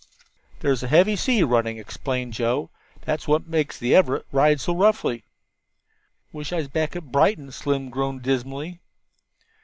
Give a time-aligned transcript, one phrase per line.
[0.61, 5.25] "There's a heavy sea running," explained Joe; "that's what makes the Everett ride so roughly."
[6.31, 8.79] "Wish I was back at Brighton," Slim groaned dismally.